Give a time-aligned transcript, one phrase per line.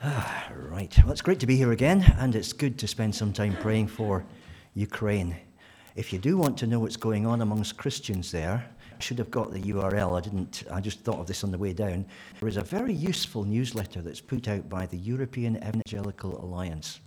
[0.00, 0.96] Ah, right.
[1.02, 3.88] Well, it's great to be here again, and it's good to spend some time praying
[3.88, 4.24] for
[4.74, 5.34] Ukraine.
[5.96, 8.64] If you do want to know what's going on amongst Christians there,
[8.96, 10.16] I should have got the URL.
[10.16, 10.62] I didn't.
[10.70, 12.06] I just thought of this on the way down.
[12.38, 17.00] There is a very useful newsletter that's put out by the European Evangelical Alliance,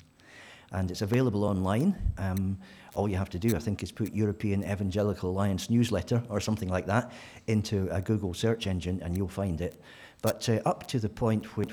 [0.73, 1.95] and it's available online.
[2.17, 2.57] Um,
[2.93, 6.67] all you have to do, I think, is put European Evangelical Alliance newsletter or something
[6.67, 7.13] like that
[7.47, 9.81] into a Google search engine, and you'll find it.
[10.21, 11.67] But uh, up to the point where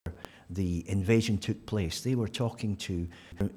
[0.51, 3.09] the invasion took place, they were talking to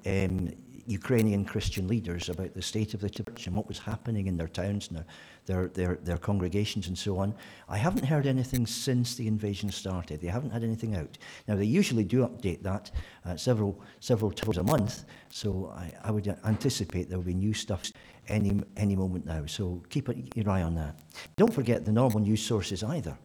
[0.06, 0.50] um,
[0.86, 4.48] Ukrainian Christian leaders about the state of the church and what was happening in their
[4.48, 5.04] towns and
[5.46, 7.34] their, their, their, congregations and so on.
[7.70, 10.22] I haven't heard anything since the invasion started.
[10.22, 11.18] They haven't had anything out.
[11.48, 12.92] Now, they usually do update that
[13.26, 17.54] uh, several, several times a month, so I, I would anticipate there will be new
[17.54, 17.84] stuff
[18.28, 19.46] any, any moment now.
[19.46, 21.00] So keep your eye on that.
[21.38, 23.18] Don't forget the normal news sources either.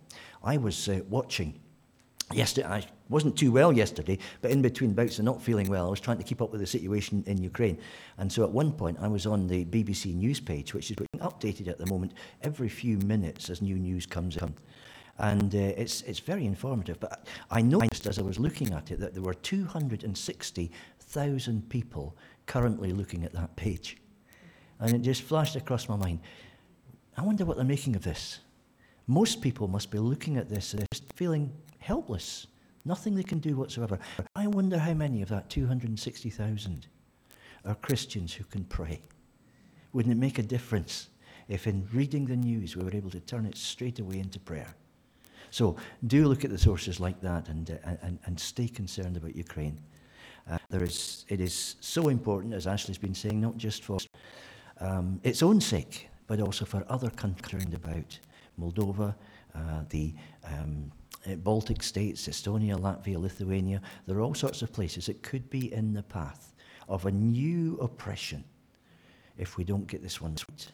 [0.43, 1.59] I was uh, watching
[2.33, 5.90] yesterday, I wasn't too well yesterday, but in between bouts of not feeling well, I
[5.90, 7.79] was trying to keep up with the situation in Ukraine.
[8.18, 11.09] And so at one point, I was on the BBC news page, which is being
[11.21, 14.54] updated at the moment every few minutes as new news comes in.
[15.18, 17.01] And uh, it's, it's very informative.
[17.01, 22.15] But I noticed as I was looking at it that there were 260,000 people
[22.46, 23.96] currently looking at that page.
[24.79, 26.20] And it just flashed across my mind
[27.16, 28.41] I wonder what they're making of this.
[29.07, 32.46] Most people must be looking at this and just feeling helpless,
[32.87, 33.98] nothing they can do whatsoever.
[34.34, 36.87] I wonder how many of that 260,000
[37.65, 39.01] are Christians who can pray.
[39.92, 41.09] Wouldn't it make a difference
[41.48, 44.74] if in reading the news we were able to turn it straight away into prayer?
[45.51, 45.76] So
[46.07, 49.79] do look at the sources like that and, uh, and, and stay concerned about Ukraine.
[50.51, 53.98] Uh, there is, it is so important, as Ashley's been saying, not just for
[54.80, 58.18] um, its own sake, but also for other countries around about.
[58.60, 59.14] Moldova,
[59.54, 60.14] uh, the
[60.45, 60.90] um,
[61.27, 63.80] Uh, Baltic states, Estonia, Latvia, Lithuania.
[64.06, 66.55] There are all sorts of places that could be in the path
[66.88, 68.44] of a new oppression
[69.38, 70.72] if we don't get this one right.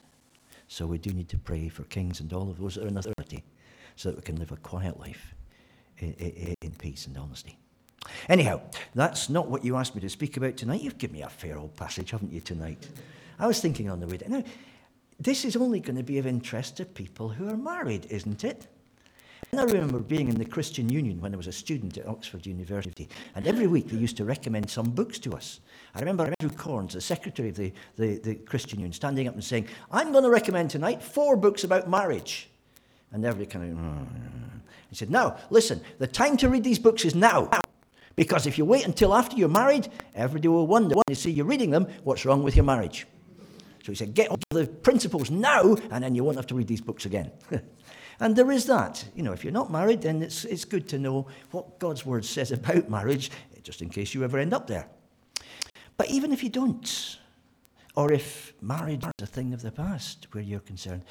[0.68, 2.96] So we do need to pray for kings and all of those that are in
[2.96, 3.42] authority
[3.96, 5.34] so that we can live a quiet life
[5.98, 7.58] in, in, in peace and honesty.
[8.28, 8.60] Anyhow,
[8.94, 10.80] that's not what you asked me to speak about tonight.
[10.80, 12.88] You've given me a fair old passage, haven't you, tonight?
[13.38, 14.30] I was thinking on the way down.
[14.30, 14.44] Now,
[15.20, 18.66] this is only going to be of interest to people who are married, isn't it?
[19.54, 22.46] And I remember being in the Christian Union when I was a student at Oxford
[22.46, 25.60] University, and every week they used to recommend some books to us.
[25.94, 29.44] I remember Andrew Corns, the secretary of the, the, the Christian Union, standing up and
[29.44, 32.48] saying, I'm going to recommend tonight four books about marriage.
[33.12, 34.06] And everybody kind of, mm.
[34.88, 37.50] he said, Now, listen, the time to read these books is now.
[38.16, 41.44] Because if you wait until after you're married, everybody will wonder when they see you're
[41.44, 43.06] reading them, what's wrong with your marriage.
[43.84, 46.69] So he said, Get on the principles now, and then you won't have to read
[46.69, 47.30] these books again.
[48.22, 49.04] And there is that.
[49.16, 52.24] You know, if you're not married, then it's, it's good to know what God's word
[52.24, 53.32] says about marriage,
[53.64, 54.86] just in case you ever end up there.
[55.96, 57.18] But even if you don't,
[57.96, 61.04] or if marriage is a thing of the past where you're concerned,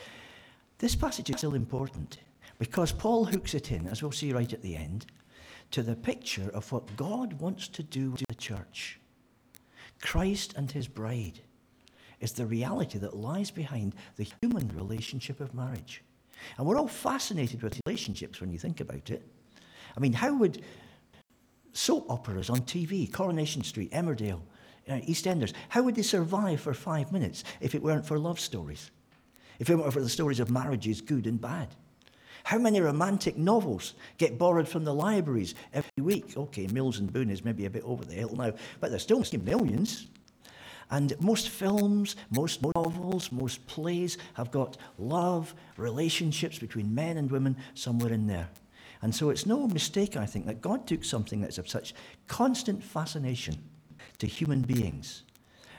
[0.77, 2.19] this passage is still important
[2.59, 5.05] because Paul hooks it in, as we'll see right at the end,
[5.72, 9.01] to the picture of what God wants to do with the church.
[10.01, 11.41] Christ and his bride
[12.22, 16.03] is the reality that lies behind the human relationship of marriage.
[16.57, 19.28] And we're all fascinated with relationships when you think about it.
[19.96, 20.63] I mean, how would
[21.74, 24.41] soap operas on TV, Coronation Street, Emmerdale,
[24.90, 28.91] uh, EastEnders, how would they survive for five minutes if it weren't for love stories?
[29.59, 31.69] If it weren't for the stories of marriages, good and bad?
[32.44, 36.35] How many romantic novels get borrowed from the libraries every week?
[36.35, 39.23] Okay, Mills and Boon is maybe a bit over the hill now, but there's still
[39.44, 40.08] millions.
[40.91, 47.56] And most films, most novels, most plays have got love, relationships between men and women
[47.74, 48.50] somewhere in there.
[49.02, 51.94] And so it's no mistake, I think, that God took something that's of such
[52.28, 53.57] constant fascination
[54.19, 55.24] to human beings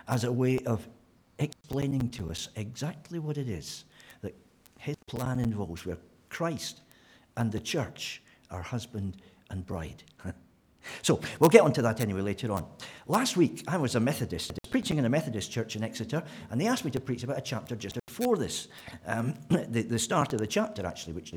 [0.09, 0.89] as a way of
[1.39, 3.84] explaining to us exactly what it is
[4.23, 4.34] that
[4.79, 5.99] his plan involves, where
[6.31, 6.81] Christ
[7.37, 9.19] and the church are husband
[9.50, 10.03] and bride.
[11.02, 12.67] So we'll get onto that anyway later on.
[13.06, 16.67] Last week, I was a Methodist, preaching in a Methodist church in Exeter, and they
[16.67, 18.69] asked me to preach about a chapter just before this,
[19.06, 21.32] um, the, the start of the chapter, actually, which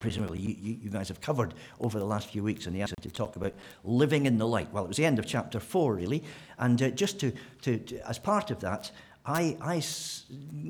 [0.00, 3.08] presumably you, you, guys have covered over the last few weeks, and they asked me
[3.08, 3.52] to talk about
[3.84, 4.72] living in the light.
[4.72, 6.22] Well, it was the end of chapter four, really,
[6.58, 7.32] and uh, just to,
[7.62, 8.90] to, to, as part of that,
[9.26, 9.82] I,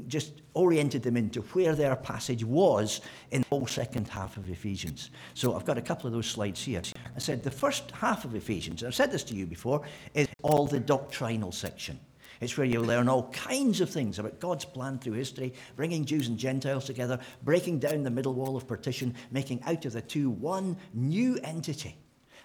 [0.06, 3.00] just oriented them into where their passage was
[3.32, 5.10] in the whole second half of Ephesians.
[5.34, 6.82] So I've got a couple of those slides here.
[7.16, 9.82] I said the first half of Ephesians, I've said this to you before,
[10.14, 11.98] is all the doctrinal section.
[12.40, 16.28] It's where you learn all kinds of things about God's plan through history, bringing Jews
[16.28, 20.30] and Gentiles together, breaking down the middle wall of partition, making out of the two
[20.30, 21.96] one new entity.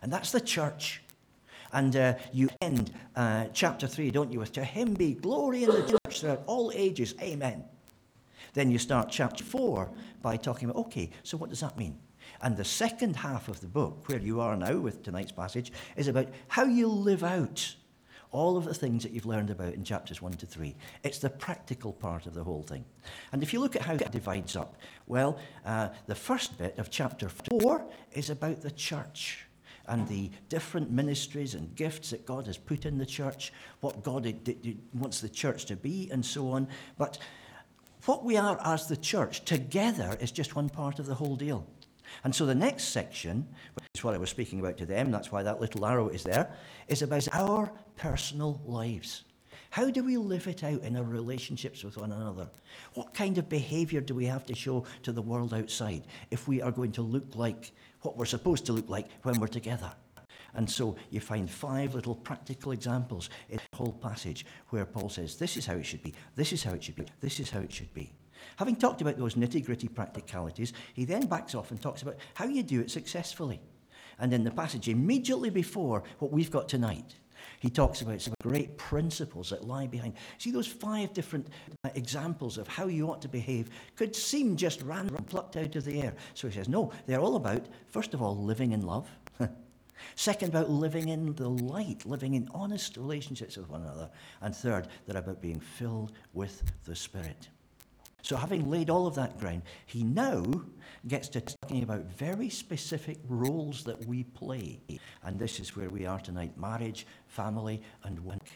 [0.01, 1.01] And that's the church.
[1.71, 5.69] And uh, you end uh, chapter 3, don't you, with To him be glory in
[5.69, 7.16] the throughout all ages.
[7.21, 7.63] Amen.
[8.54, 11.98] Then you start chapter 4 by talking about, okay, so what does that mean?
[12.42, 16.07] And the second half of the book, where you are now with tonight's passage, is
[16.07, 17.75] about how you live out
[18.31, 20.75] all of the things that you've learned about in chapters 1 to 3.
[21.04, 22.86] It's the practical part of the whole thing.
[23.31, 24.77] And if you look at how it divides up,
[25.07, 29.45] well, uh, the first bit of chapter 4 is about the church
[29.89, 33.51] and the different ministries and gifts that God has put in the church,
[33.81, 34.33] what God
[34.94, 36.68] wants the church to be, and so on.
[36.97, 37.18] But
[38.06, 41.68] what we are as the church together is just one part of the whole deal.
[42.24, 45.31] And so the next section, which is what I was speaking about to them, that's
[45.31, 46.51] why that little arrow is there,
[46.88, 49.25] is about our personal lives.
[49.71, 52.50] How do we live it out in our relationships with one another?
[52.95, 56.62] What kind of behavior do we have to show to the world outside if we
[56.62, 59.91] are going to look like what we're supposed to look like when we're together?
[60.55, 65.35] And so you find five little practical examples in the whole passage where Paul says,
[65.35, 67.59] This is how it should be, this is how it should be, this is how
[67.59, 68.11] it should be.
[68.57, 72.45] Having talked about those nitty gritty practicalities, he then backs off and talks about how
[72.45, 73.59] you do it successfully.
[74.19, 77.15] And in the passage immediately before what we've got tonight,
[77.59, 80.13] he talks about some great principles that lie behind.
[80.38, 81.47] See, those five different
[81.83, 85.86] uh, examples of how you ought to behave could seem just random, plucked out of
[85.86, 86.13] the air.
[86.33, 89.09] So he says, no, they're all about, first of all, living in love.
[90.15, 94.09] Second, about living in the light, living in honest relationships with one another.
[94.42, 97.50] And third, they're about being filled with the Spirit.
[98.21, 100.44] So, having laid all of that ground, he now
[101.07, 104.80] gets to talking about very specific roles that we play.
[105.24, 108.48] And this is where we are tonight marriage, family, and work.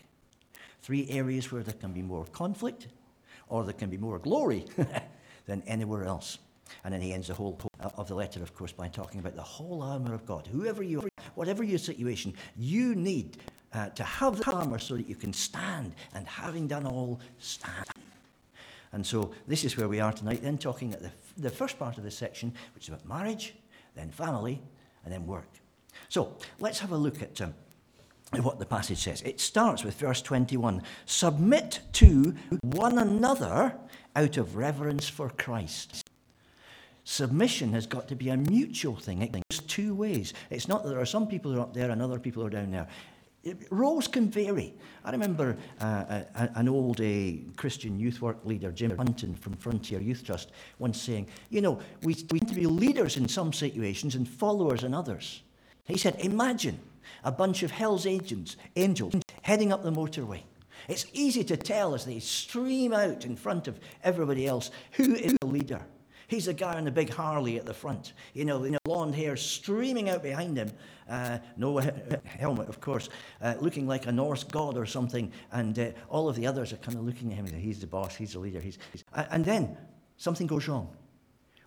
[0.81, 2.87] Three areas where there can be more conflict
[3.47, 4.65] or there can be more glory
[5.45, 6.39] than anywhere else.
[6.83, 9.41] And then he ends the whole of the letter, of course, by talking about the
[9.41, 10.47] whole armor of God.
[10.47, 13.37] Whoever you are, whatever your situation, you need
[13.73, 17.92] uh, to have the armor so that you can stand, and having done all, stand.
[18.93, 21.97] And so this is where we are tonight, then talking at the, the first part
[21.97, 23.55] of this section, which is about marriage,
[23.95, 24.61] then family,
[25.03, 25.49] and then work.
[26.09, 27.53] So let's have a look at um,
[28.41, 29.21] what the passage says.
[29.23, 33.75] It starts with verse 21 Submit to one another
[34.15, 36.07] out of reverence for Christ.
[37.03, 39.21] Submission has got to be a mutual thing.
[39.21, 40.33] It goes two ways.
[40.49, 42.47] It's not that there are some people who are up there and other people who
[42.47, 42.87] are down there
[43.69, 44.73] roles can vary.
[45.03, 49.99] I remember uh, a, an old uh, Christian youth work leader, Jim Punton from Frontier
[49.99, 54.15] Youth Trust, once saying, You know, we, we need to be leaders in some situations
[54.15, 55.41] and followers in others.
[55.85, 56.79] He said, Imagine
[57.23, 60.41] a bunch of Hell's agents, angels heading up the motorway.
[60.87, 65.33] It's easy to tell as they stream out in front of everybody else who is
[65.39, 65.81] the leader.
[66.27, 69.15] He's the guy on the big Harley at the front, you know, you know blonde
[69.15, 70.71] hair streaming out behind him,
[71.09, 71.77] uh, no
[72.25, 73.09] helmet, of course,
[73.41, 76.77] uh, looking like a Norse god or something, and uh, all of the others are
[76.77, 77.45] kind of looking at him.
[77.47, 78.59] He's the boss, he's the leader.
[78.59, 79.03] He's, he's...
[79.13, 79.77] And then
[80.17, 80.95] something goes wrong.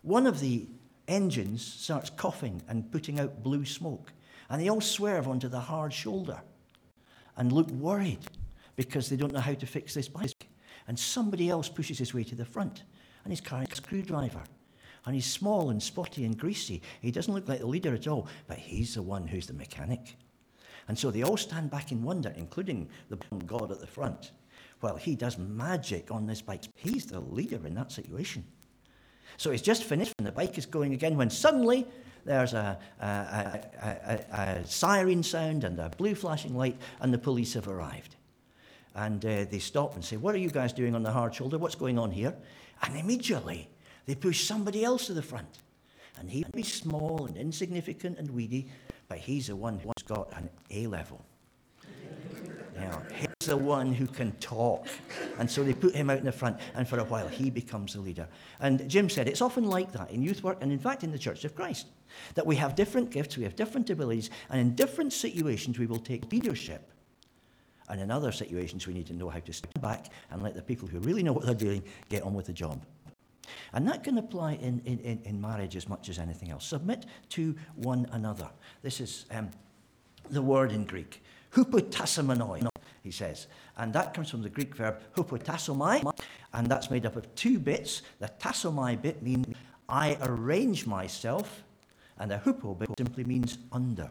[0.03, 0.67] One of the
[1.09, 4.13] engines starts coughing and putting out blue smoke,
[4.49, 6.41] and they all swerve onto the hard shoulder
[7.37, 8.21] and look worried
[8.77, 10.49] because they don't know how to fix this bike.
[10.89, 12.85] And somebody else pushes his way to the front
[13.27, 14.43] and he's carrying a screwdriver.
[15.05, 16.81] And he's small and spotty and greasy.
[17.03, 20.17] He doesn't look like the leader at all, but he's the one who's the mechanic.
[20.87, 23.17] And so they all stand back in wonder, including the
[23.47, 24.31] god at the front.
[24.81, 26.63] Well, he does magic on this bike.
[26.77, 28.45] He's the leader in that situation.
[29.39, 31.87] So he's just finished, and the bike is going again when suddenly
[32.25, 37.55] there's a, a, a, a, siren sound and a blue flashing light, and the police
[37.55, 38.15] have arrived.
[38.95, 41.59] And uh, they stop and say, What are you guys doing on the hard shoulder?
[41.59, 42.35] What's going on here?
[42.83, 43.69] And immediately
[44.07, 45.59] they push somebody else to the front.
[46.19, 48.69] And he may be small and insignificant and weedy,
[49.09, 51.25] but he's the one who's got an A level.
[52.79, 54.87] Know, he's the one who can talk.
[55.39, 57.95] And so they put him out in the front, and for a while he becomes
[57.95, 58.29] the leader.
[58.61, 61.19] And Jim said it's often like that in youth work and, in fact, in the
[61.19, 61.87] Church of Christ.
[62.35, 65.99] That we have different gifts, we have different abilities, and in different situations we will
[65.99, 66.91] take leadership.
[67.89, 70.63] And in other situations, we need to know how to stand back and let the
[70.63, 72.85] people who really know what they're doing get on with the job.
[73.73, 76.67] And that can apply in, in, in marriage as much as anything else.
[76.67, 78.49] Submit to one another.
[78.83, 79.51] This is um,
[80.31, 81.23] the word in Greek.
[83.03, 83.47] He says.
[83.77, 85.01] And that comes from the Greek verb
[86.53, 88.03] and that's made up of two bits.
[88.19, 89.47] The tasomai bit means
[89.89, 91.63] I arrange myself,
[92.19, 94.11] and the hupo bit simply means under.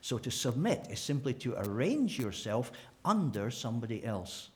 [0.00, 2.72] So to submit is simply to arrange yourself
[3.04, 4.50] under somebody else.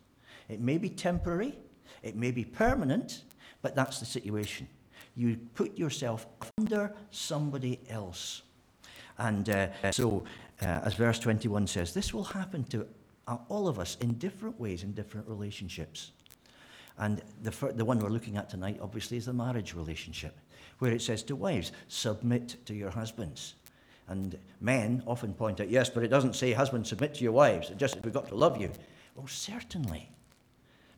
[0.49, 1.59] It may be temporary,
[2.03, 3.23] it may be permanent,
[3.62, 4.69] but that's the situation.
[5.17, 6.26] You put yourself
[6.59, 8.43] under somebody else.
[9.19, 10.25] And uh, so,
[10.61, 12.87] uh, as verse 21 says, this will happen to
[13.26, 16.12] uh, all of us in different ways in different relationships.
[16.99, 20.38] And the, fir- the one we're looking at tonight, obviously, is the marriage relationship,
[20.79, 23.55] where it says to wives, submit to your husbands.
[24.09, 27.71] And men often point out, yes, but it doesn't say, husbands, submit to your wives.
[27.71, 28.71] It just says, we've got to love you.
[29.17, 30.09] Well, certainly.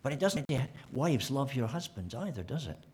[0.02, 2.84] But it doesn't say, wives, love your husbands either, does it?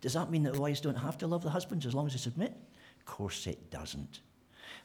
[0.00, 2.12] Does that mean that the wives don't have to love the husbands as long as
[2.12, 2.54] they submit?
[2.98, 4.20] Of course it doesn't.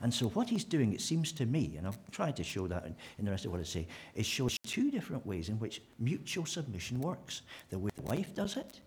[0.01, 2.85] And so what he's doing, it seems to me, and I've tried to show that
[2.85, 5.81] in, in the rest of what I say, is shows two different ways in which
[5.99, 7.43] mutual submission works.
[7.69, 8.79] The way the wife does it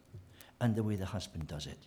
[0.61, 1.79] and the way the husband does it.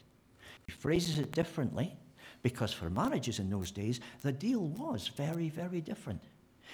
[0.67, 1.97] He phrases it differently
[2.41, 6.21] because for marriages in those days, the deal was very, very different.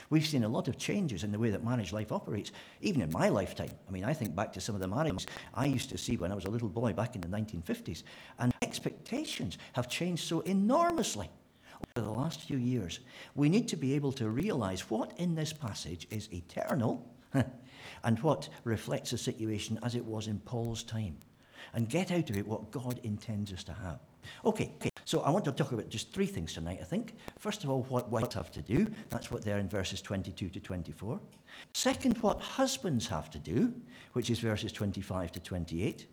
[0.10, 3.12] We've seen a lot of changes in the way that marriage life operates, even in
[3.12, 3.72] my lifetime.
[3.88, 6.32] I mean, I think back to some of the marriages I used to see when
[6.32, 8.04] I was a little boy back in the 1950s,
[8.40, 11.30] and expectations have changed so enormously
[11.96, 13.00] over the last few years.
[13.36, 17.06] We need to be able to realize what in this passage is eternal
[18.04, 21.18] and what reflects the situation as it was in Paul's time,
[21.74, 24.00] and get out of it what God intends us to have.
[24.44, 24.90] Okay, okay.
[25.06, 27.16] So I want to talk about just three things tonight, I think.
[27.38, 28.88] First of all, what wives have to do.
[29.10, 31.20] That's what they're in verses 22 to 24.
[31.74, 33.74] Second, what husbands have to do,
[34.14, 36.08] which is verses 25 to 28.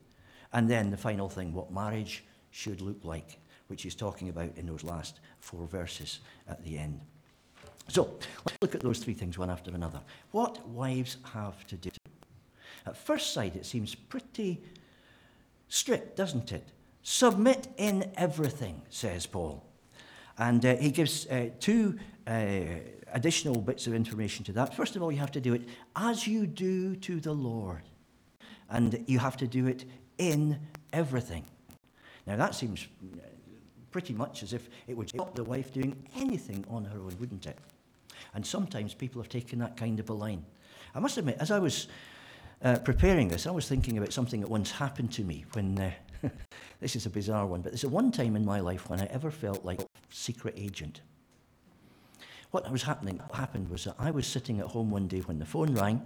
[0.52, 3.38] And then the final thing, what marriage should look like,
[3.68, 7.00] which he's talking about in those last four verses at the end.
[7.88, 10.00] So let's look at those three things one after another.
[10.30, 11.90] What wives have to do.
[12.86, 14.62] At first sight, it seems pretty
[15.68, 16.68] strict, doesn't it?
[17.02, 19.64] Submit in everything, says Paul.
[20.38, 22.60] And uh, he gives uh, two uh,
[23.12, 24.74] additional bits of information to that.
[24.74, 25.62] First of all, you have to do it
[25.96, 27.82] as you do to the Lord.
[28.70, 29.84] And you have to do it
[30.18, 30.58] in
[30.92, 31.44] everything.
[32.26, 33.18] Now, that seems uh,
[33.90, 37.46] pretty much as if it would stop the wife doing anything on her own, wouldn't
[37.46, 37.58] it?
[38.34, 40.44] And sometimes people have taken that kind of a line.
[40.94, 41.88] I must admit, as I was
[42.62, 46.28] uh, preparing this, I was thinking about something that once happened to me when uh,
[46.80, 49.06] this is a bizarre one, but there's a one time in my life when I
[49.06, 51.00] ever felt like a secret agent.
[52.52, 55.46] What was happening happened was that I was sitting at home one day when the
[55.46, 56.02] phone rang,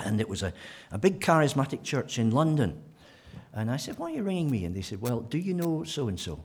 [0.00, 0.52] and it was a,
[0.92, 2.82] a big charismatic church in London.
[3.52, 4.64] And I said, Why are you ringing me?
[4.64, 6.44] And they said, Well, do you know so and so?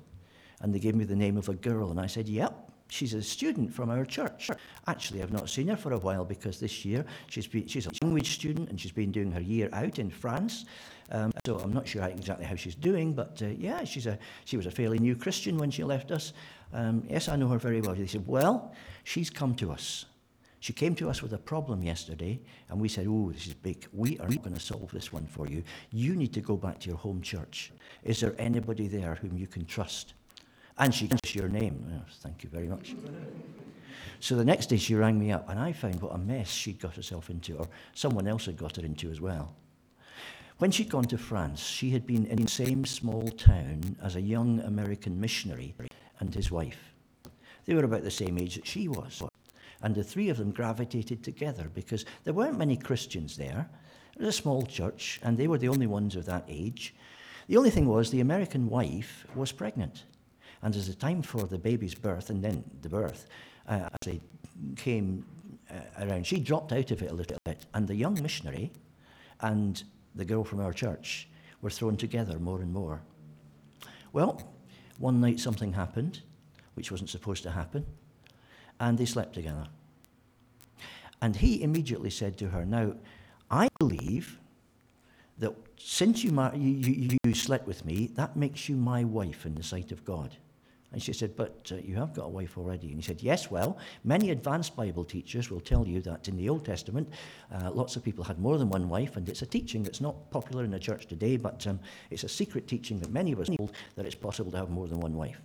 [0.61, 2.62] And they gave me the name of a girl, and I said, Yep.
[2.89, 4.51] She's a student from our church.
[4.87, 7.91] Actually, I've not seen her for a while because this year she's, been, she's a
[8.01, 10.65] language student and she's been doing her year out in France.
[11.11, 14.57] Um, so I'm not sure exactly how she's doing, but uh, yeah, she's a, she
[14.57, 16.33] was a fairly new Christian when she left us.
[16.73, 17.95] Um, yes, I know her very well.
[17.95, 18.73] They said, well,
[19.03, 20.05] she's come to us.
[20.63, 23.85] She came to us with a problem yesterday, and we said, Oh, this is big.
[23.91, 25.61] We are not going to solve this one for you.
[25.91, 27.73] You need to go back to your home church.
[28.05, 30.13] Is there anybody there whom you can trust?
[30.77, 31.85] And she gives your name.
[31.93, 32.95] Oh, thank you very much.
[34.19, 36.79] So the next day she rang me up, and I found what a mess she'd
[36.79, 39.53] got herself into, or someone else had got her into as well.
[40.59, 44.21] When she'd gone to France, she had been in the same small town as a
[44.21, 45.75] young American missionary
[46.19, 46.93] and his wife.
[47.65, 49.23] They were about the same age that she was.
[49.81, 53.69] And the three of them gravitated together because there weren't many Christians there.
[54.15, 56.95] It was a small church, and they were the only ones of that age.
[57.47, 60.05] The only thing was the American wife was pregnant.
[60.63, 63.27] And as the time for the baby's birth and then the birth
[63.67, 64.21] uh, actually
[64.75, 65.25] came
[65.69, 67.65] uh, around, she dropped out of it a little bit.
[67.73, 68.71] And the young missionary
[69.41, 69.83] and
[70.15, 71.27] the girl from our church,
[71.61, 73.01] were thrown together more and more.
[74.11, 74.41] Well,
[74.99, 76.21] one night something happened,
[76.75, 77.85] which wasn't supposed to happen,
[78.79, 79.65] and they slept together.
[81.21, 82.95] And he immediately said to her, Now,
[83.49, 84.39] I believe
[85.39, 89.45] that since you, mar- you, you, you slept with me, that makes you my wife
[89.45, 90.35] in the sight of God.
[90.93, 92.87] And she said, But uh, you have got a wife already.
[92.87, 96.47] And he said, Yes, well, many advanced Bible teachers will tell you that in the
[96.47, 97.09] Old Testament,
[97.51, 100.29] uh, lots of people had more than one wife, and it's a teaching that's not
[100.29, 101.79] popular in the church today, but um,
[102.11, 104.87] it's a secret teaching that many of us hold that it's possible to have more
[104.87, 105.41] than one wife.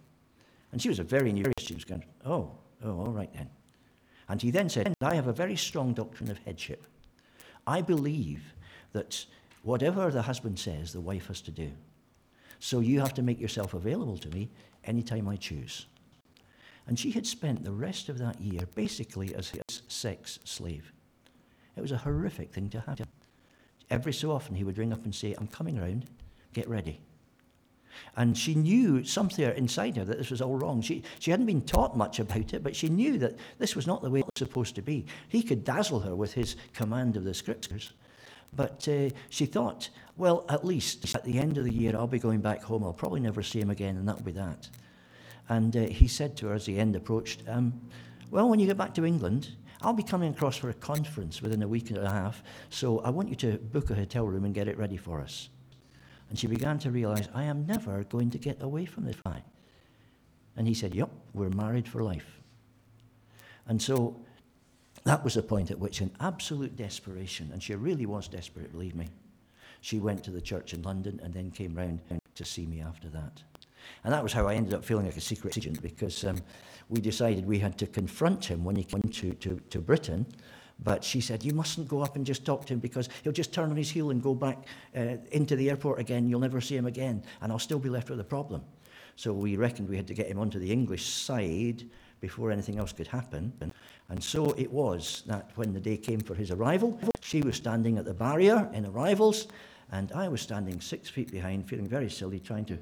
[0.71, 1.67] And she was a very new Christian.
[1.67, 2.53] She was going, Oh,
[2.85, 3.49] oh, all right then.
[4.29, 6.85] And he then said, I have a very strong doctrine of headship.
[7.67, 8.55] I believe
[8.93, 9.25] that
[9.63, 11.71] whatever the husband says, the wife has to do.
[12.61, 14.51] So you have to make yourself available to me
[14.89, 15.87] anytime I choose.
[16.87, 20.93] And she had spent the rest of that year basically as his sex slave.
[21.77, 23.07] It was a horrific thing to happen.
[23.91, 26.07] Every so often he would ring up and say, I'm coming round,
[26.53, 27.01] get ready.
[28.17, 30.81] And she knew something inside her that this was all wrong.
[30.81, 34.03] She, she hadn't been taught much about it, but she knew that this was not
[34.03, 35.07] the way it was supposed to be.
[35.29, 37.93] He could dazzle her with his command of the scriptures.
[38.55, 42.19] But uh, she thought, well, at least at the end of the year, I'll be
[42.19, 42.83] going back home.
[42.83, 44.69] I'll probably never see him again, and that'll be that.
[45.49, 47.81] And uh, he said to her as the end approached, um,
[48.31, 49.51] Well, when you get back to England,
[49.81, 53.11] I'll be coming across for a conference within a week and a half, so I
[53.11, 55.49] want you to book a hotel room and get it ready for us.
[56.29, 59.43] And she began to realize, I am never going to get away from this guy.
[60.57, 62.41] And he said, Yep, we're married for life.
[63.69, 64.21] And so
[65.09, 68.95] that was the point at which, in absolute desperation, and she really was desperate, believe
[68.95, 69.09] me,
[69.81, 72.01] she went to the church in London and then came round
[72.35, 73.43] to see me after that.
[74.05, 76.37] And that was how I ended up feeling like a secret agent because um,
[76.91, 80.27] we decided we had to confront him when he came to, to, to Britain.
[80.81, 83.55] But she said, You mustn't go up and just talk to him because he'll just
[83.55, 86.29] turn on his heel and go back uh, into the airport again.
[86.29, 87.23] You'll never see him again.
[87.41, 88.63] And I'll still be left with a problem.
[89.17, 91.89] So we reckoned we had to get him onto the English side
[92.21, 93.53] before anything else could happen.
[93.61, 93.73] And,
[94.21, 98.05] so it was that when the day came for his arrival, she was standing at
[98.05, 99.49] the barrier in arrivals,
[99.93, 102.79] and I was standing six feet behind, feeling very silly, trying to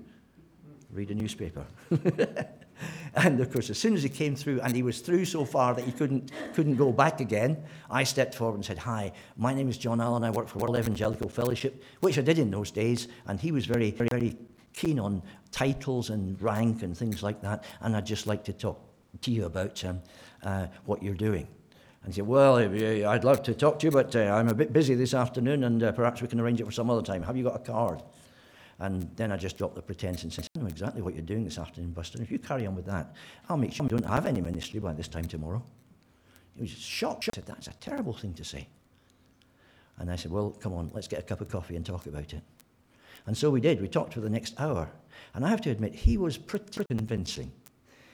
[0.91, 1.67] read a newspaper.
[3.15, 5.75] and of course, as soon as he came through, and he was through so far
[5.75, 9.69] that he couldn't, couldn't go back again, I stepped forward and said, Hi, my name
[9.69, 10.25] is John Allen.
[10.25, 13.09] I work for World Evangelical Fellowship, which I did in those days.
[13.27, 14.37] And he was very, very, very
[14.73, 17.65] keen on titles and rank and things like that.
[17.81, 18.86] And I'd just like to talk
[19.23, 20.01] to you about um,
[20.43, 21.47] uh, what you're doing.
[22.03, 24.73] And he said, Well, I'd love to talk to you, but uh, I'm a bit
[24.73, 27.23] busy this afternoon, and uh, perhaps we can arrange it for some other time.
[27.23, 28.03] Have you got a card?
[28.79, 31.45] And then I just dropped the pretense and said, I know exactly what you're doing
[31.45, 32.21] this afternoon, Buster.
[32.21, 33.15] If you carry on with that,
[33.49, 35.63] I'll make sure you don't have any ministry by this time tomorrow.
[36.55, 37.25] He was shocked.
[37.25, 38.69] He said, That's a terrible thing to say.
[39.99, 42.33] And I said, Well, come on, let's get a cup of coffee and talk about
[42.35, 42.43] it.
[43.27, 43.81] And so we did.
[43.81, 44.89] We talked for the next hour.
[45.35, 47.51] And I have to admit, he was pretty convincing.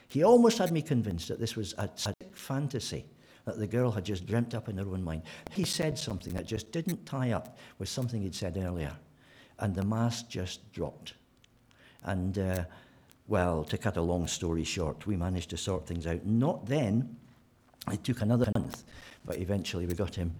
[0.07, 1.89] He almost had me convinced that this was a
[2.33, 3.05] fantasy
[3.45, 5.23] that the girl had just dreamt up in her own mind.
[5.51, 8.95] He said something that just didn't tie up with something he'd said earlier
[9.59, 11.13] and the mask just dropped.
[12.03, 12.63] And, uh,
[13.27, 16.25] well, to cut a long story short, we managed to sort things out.
[16.25, 17.15] Not then,
[17.91, 18.83] it took another month,
[19.25, 20.33] but eventually we got him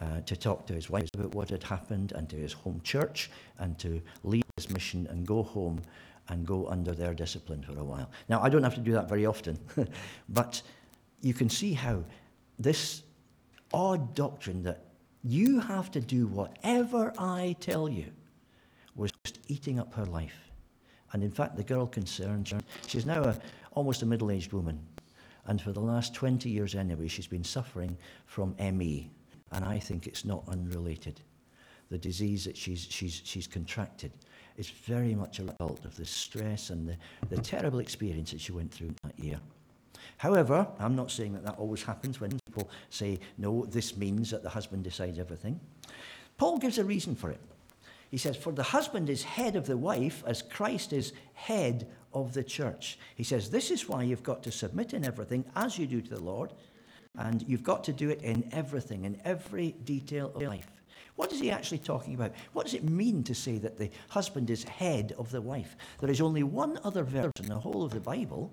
[0.00, 3.30] uh, to talk to his wife about what had happened and to his home church
[3.58, 5.80] and to leave his mission and go home
[6.28, 8.10] and go under their discipline for a while.
[8.28, 9.58] Now, I don't have to do that very often,
[10.28, 10.62] but
[11.20, 12.04] you can see how
[12.58, 13.02] this
[13.72, 14.84] odd doctrine that
[15.24, 18.06] you have to do whatever I tell you
[18.94, 20.50] was just eating up her life.
[21.12, 22.52] And in fact, the girl concerned,
[22.86, 23.38] she's now a,
[23.72, 24.78] almost a middle aged woman.
[25.46, 29.10] And for the last 20 years anyway, she's been suffering from ME.
[29.52, 31.20] And I think it's not unrelated.
[31.90, 34.12] The disease that she's, she's, she's contracted
[34.58, 36.96] is very much a result of the stress and the,
[37.34, 39.38] the terrible experience that she went through that year.
[40.18, 44.42] However, I'm not saying that that always happens when people say, no, this means that
[44.42, 45.60] the husband decides everything.
[46.36, 47.40] Paul gives a reason for it.
[48.10, 52.32] He says, For the husband is head of the wife as Christ is head of
[52.32, 52.98] the church.
[53.16, 56.10] He says, This is why you've got to submit in everything as you do to
[56.10, 56.52] the Lord,
[57.18, 60.77] and you've got to do it in everything, in every detail of life.
[61.18, 62.32] What is he actually talking about?
[62.52, 65.76] What does it mean to say that the husband is head of the wife?
[65.98, 68.52] There is only one other verse in the whole of the Bible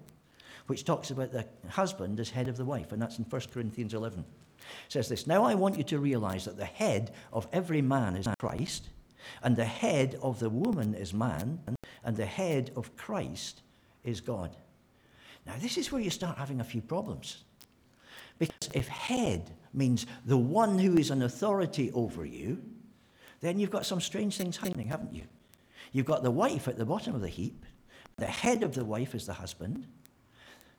[0.66, 3.94] which talks about the husband as head of the wife, and that's in 1 Corinthians
[3.94, 4.26] 11.
[4.58, 8.16] It says this Now I want you to realize that the head of every man
[8.16, 8.90] is Christ
[9.44, 11.60] and the head of the woman is man,
[12.04, 13.62] and the head of Christ
[14.04, 14.58] is God.
[15.46, 17.44] Now, this is where you start having a few problems.
[18.40, 22.62] Because if head means the one who is an authority over you,
[23.42, 25.24] then you've got some strange things happening, haven't you?
[25.92, 27.66] You've got the wife at the bottom of the heap,
[28.18, 29.86] the head of the wife is the husband.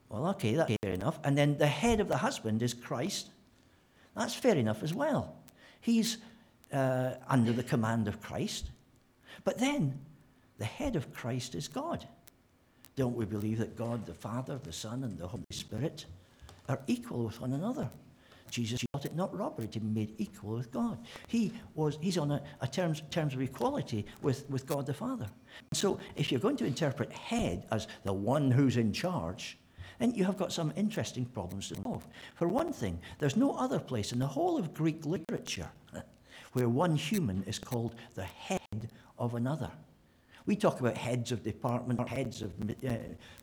[0.09, 1.19] Well, okay, that's fair enough.
[1.25, 3.31] And then the head of the husband is Christ.
[4.15, 5.37] That's fair enough as well.
[5.81, 6.19] He's
[6.73, 8.71] uh, under the command of Christ.
[9.45, 10.01] But then,
[10.59, 12.07] the head of Christ is God.
[12.97, 16.07] Don't we believe that God, the Father, the Son, and the Holy Spirit
[16.69, 17.91] are equal with one another?
[18.51, 20.99] Jesus thought it not robbery to be made equal with God.
[21.27, 25.27] He was, he's on a, a terms, terms of equality with, with God the Father.
[25.73, 29.59] So if you're going to interpret head as the one who's in charge,
[29.99, 32.07] then you have got some interesting problems to solve.
[32.35, 35.71] For one thing, there's no other place in the whole of Greek literature
[36.53, 39.71] where one human is called the head of another.
[40.45, 42.53] We talk about heads of department, or heads of
[42.87, 42.95] uh,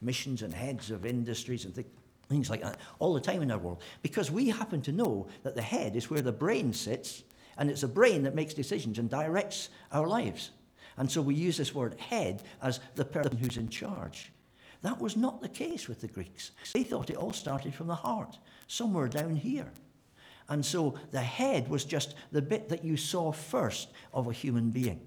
[0.02, 1.88] missions, and heads of industries and th-
[2.29, 5.55] things like that all the time in our world because we happen to know that
[5.55, 7.23] the head is where the brain sits,
[7.57, 10.51] and it's the brain that makes decisions and directs our lives.
[10.97, 14.31] And so we use this word head as the person who's in charge.
[14.81, 16.51] That was not the case with the Greeks.
[16.73, 19.71] They thought it all started from the heart, somewhere down here.
[20.49, 24.71] And so the head was just the bit that you saw first of a human
[24.71, 24.99] being.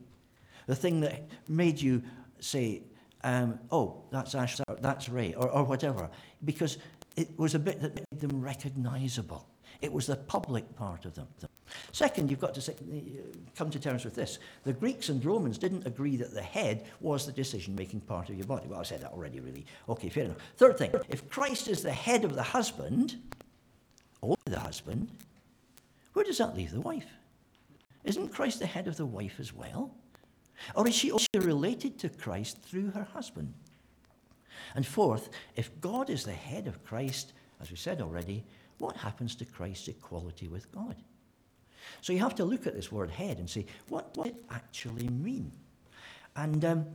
[0.67, 2.03] The thing that made you
[2.41, 2.83] say,
[3.23, 6.09] um, oh, that's Ash, that's Ray, or, or whatever,
[6.45, 6.79] because
[7.17, 9.47] it was a bit that made them recognizable.
[9.81, 11.27] It was the public part of them.
[11.93, 12.75] Second, you've got to
[13.57, 14.39] come to terms with this.
[14.65, 18.37] The Greeks and Romans didn't agree that the head was the decision making part of
[18.37, 18.69] your body.
[18.69, 19.67] Well, I said that already, really.
[19.89, 20.39] Okay, fair enough.
[20.57, 23.17] Third thing, if Christ is the head of the husband,
[24.23, 25.09] only the husband,
[26.13, 27.07] where does that leave the wife?
[28.05, 29.91] Isn't Christ the head of the wife as well?
[30.75, 33.53] Or is she also related to Christ through her husband?
[34.75, 38.45] And fourth, if God is the head of Christ, as we said already,
[38.79, 40.97] what happens to Christ's equality with God?
[42.01, 45.09] So you have to look at this word head and say, what does it actually
[45.09, 45.53] mean?
[46.35, 46.87] And um,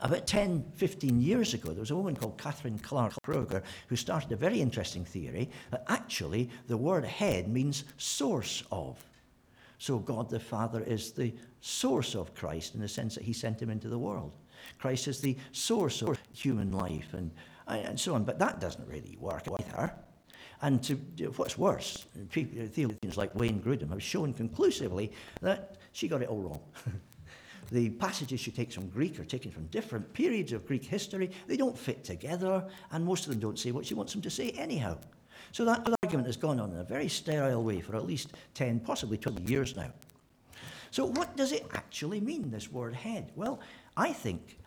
[0.00, 4.32] about 10, 15 years ago, there was a woman called Catherine Clark Kroeger who started
[4.32, 9.02] a very interesting theory that actually the word head means source of.
[9.78, 13.60] So God the Father is the source of Christ in the sense that he sent
[13.60, 14.32] him into the world.
[14.78, 17.30] Christ is the source of human life and,
[17.66, 18.24] and so on.
[18.24, 19.92] But that doesn't really work either.
[20.60, 20.94] And to,
[21.36, 26.60] what's worse, theologians like Wayne Grudem have shown conclusively that she got it all wrong.
[27.70, 31.30] the passages she takes from Greek are taken from different periods of Greek history.
[31.46, 34.30] They don't fit together, and most of them don't say what she wants them to
[34.30, 34.98] say anyhow.
[35.52, 38.80] So that argument has gone on in a very sterile way for at least 10,
[38.80, 39.92] possibly 20 years now.
[40.90, 43.30] So, what does it actually mean, this word head?
[43.36, 43.60] Well,
[43.98, 44.58] I think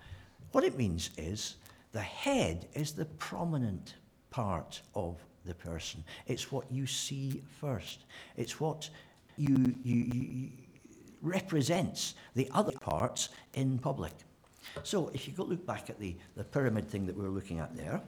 [0.51, 1.55] what it means is
[1.93, 3.95] the head is the prominent
[4.29, 6.03] part of the person.
[6.27, 8.03] It's what you see first.
[8.35, 8.89] It's what
[9.37, 10.49] you, you, you
[11.21, 14.11] represents the other parts in public.
[14.83, 17.59] So if you go look back at the, the pyramid thing that we were looking
[17.59, 18.01] at there,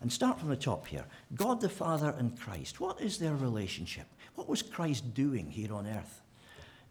[0.00, 1.04] and start from the top here.
[1.34, 2.80] God the Father and Christ.
[2.80, 4.06] What is their relationship?
[4.34, 6.22] What was Christ doing here on earth?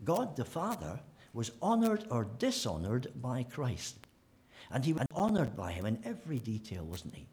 [0.06, 1.00] God the Father
[1.34, 3.98] was honored or dishonored by Christ.
[4.72, 7.28] And he was honored by him in every detail, wasn't he?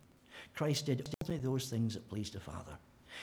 [0.54, 2.78] Christ did only those things that pleased the Father.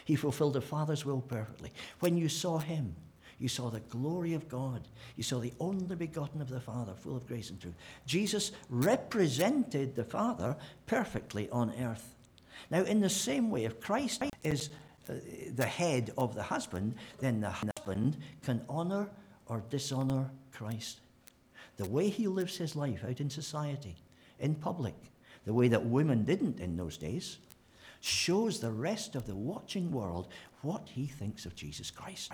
[0.05, 1.71] He fulfilled the Father's will perfectly.
[1.99, 2.95] When you saw him,
[3.39, 4.87] you saw the glory of God.
[5.15, 7.75] You saw the only begotten of the Father, full of grace and truth.
[8.05, 10.55] Jesus represented the Father
[10.85, 12.15] perfectly on earth.
[12.69, 14.69] Now, in the same way, if Christ is
[15.09, 15.15] uh,
[15.55, 19.09] the head of the husband, then the husband can honor
[19.47, 20.99] or dishonor Christ.
[21.77, 23.95] The way he lives his life out in society,
[24.39, 24.95] in public,
[25.45, 27.37] the way that women didn't in those days,
[27.99, 30.27] shows the rest of the watching world
[30.61, 32.31] what he thinks of Jesus Christ.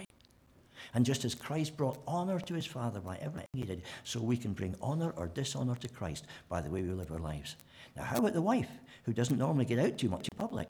[0.94, 4.38] And just as Christ brought honor to his Father by everything he did, so we
[4.38, 7.56] can bring honor or dishonor to Christ by the way we live our lives.
[7.96, 8.70] Now, how about the wife
[9.04, 10.70] who doesn't normally get out too much in public?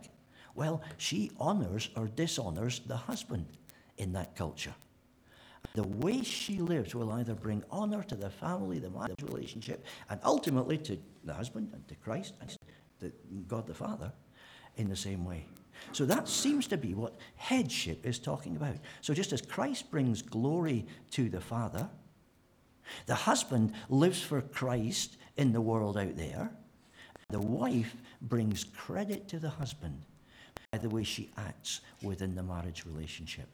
[0.55, 3.45] Well, she honors or dishonors the husband
[3.97, 4.73] in that culture.
[5.79, 10.19] The way she lives will either bring honor to the family, the marriage relationship, and
[10.25, 12.53] ultimately to the husband and to Christ and
[12.99, 13.13] to
[13.47, 14.11] God the Father
[14.75, 15.45] in the same way.
[15.93, 18.75] So that seems to be what headship is talking about.
[18.99, 21.87] So just as Christ brings glory to the Father,
[23.05, 26.51] the husband lives for Christ in the world out there.
[27.29, 30.01] The wife brings credit to the husband
[30.73, 33.47] by the way she acts within the marriage relationship.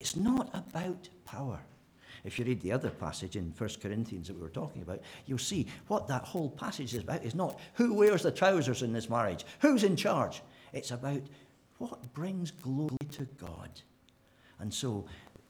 [0.00, 1.60] It's not about power.
[2.24, 5.38] If you read the other passage in 1 Corinthians that we were talking about, you'll
[5.38, 9.10] see what that whole passage is about is not who wears the trousers in this
[9.10, 10.42] marriage, who's in charge.
[10.72, 11.22] It's about
[11.78, 13.70] what brings glory to God.
[14.60, 15.04] And so,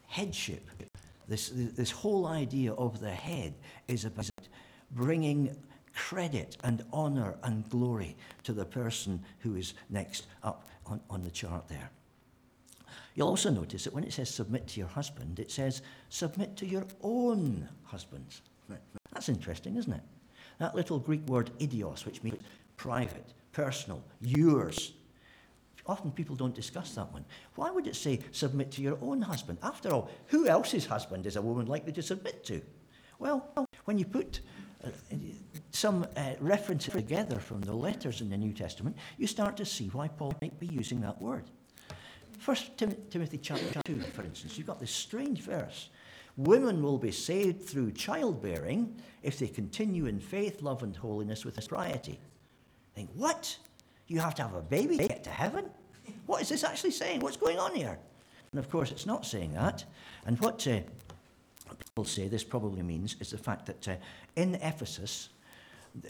[0.07, 0.67] headship,
[1.29, 3.55] this, this whole idea of the head,
[3.87, 4.31] is about
[4.93, 5.55] bringing
[5.95, 11.31] credit and honor and glory to the person who is next up on, on the
[11.31, 11.91] chart there.
[13.15, 16.67] You'll also notice that when it says submit to your husband, it says submit to
[16.67, 18.43] your own husbands.
[19.13, 20.03] That's interesting, isn't it?
[20.59, 22.41] That little Greek word idios, which means
[22.77, 24.93] private, personal, yours.
[25.87, 27.25] Often people don't discuss that one.
[27.57, 29.59] Why would it say submit to your own husband?
[29.63, 32.63] After all, who else's husband is a woman likely to submit to?
[33.19, 33.53] Well,
[33.85, 34.41] when you put
[34.85, 34.89] uh,
[35.73, 39.89] some uh, references together from the letters in the New Testament, you start to see
[39.89, 41.45] why Paul might be using that word.
[42.43, 45.91] First Tim- Timothy chapter 2, for instance, you've got this strange verse.
[46.37, 51.63] Women will be saved through childbearing if they continue in faith, love, and holiness with
[51.63, 52.19] sobriety.
[52.97, 53.57] Think, what?
[54.09, 55.67] You have to have a baby to get to heaven?
[56.27, 57.21] What is this actually saying?
[57.21, 57.97] What's going on here?
[58.51, 59.85] And of course, it's not saying that.
[60.27, 60.81] And what uh,
[61.79, 63.95] people say this probably means is the fact that uh,
[64.35, 65.29] in Ephesus,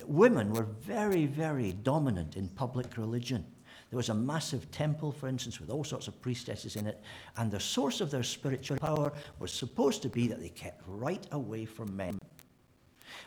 [0.07, 3.45] women were very, very dominant in public religion.
[3.93, 7.03] There was a massive temple, for instance, with all sorts of priestesses in it,
[7.37, 11.27] and the source of their spiritual power was supposed to be that they kept right
[11.31, 12.19] away from men.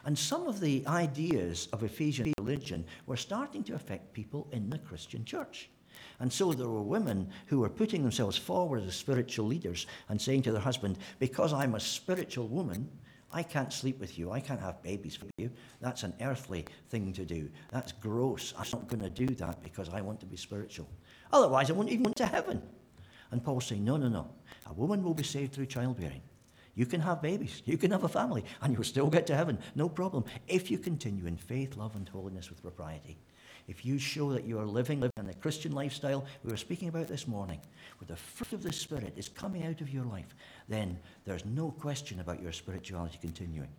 [0.05, 4.79] And some of the ideas of Ephesian religion were starting to affect people in the
[4.79, 5.69] Christian church.
[6.19, 10.41] And so there were women who were putting themselves forward as spiritual leaders and saying
[10.43, 12.89] to their husband, Because I'm a spiritual woman,
[13.35, 14.31] I can't sleep with you.
[14.31, 15.51] I can't have babies for you.
[15.81, 17.49] That's an earthly thing to do.
[17.69, 18.53] That's gross.
[18.57, 20.87] I'm not going to do that because I want to be spiritual.
[21.33, 22.61] Otherwise, I won't even went to heaven.
[23.31, 24.29] And Paul's saying, No, no, no.
[24.67, 26.21] A woman will be saved through childbearing.
[26.75, 29.59] You can have babies, you can have a family, and you'll still get to heaven.
[29.75, 30.23] No problem.
[30.47, 33.17] If you continue in faith, love, and holiness with propriety
[33.67, 37.07] if you show that you are living in the Christian lifestyle we were speaking about
[37.07, 37.59] this morning,
[37.97, 40.35] where the fruit of the Spirit is coming out of your life,
[40.67, 43.69] then there's no question about your spirituality continuing.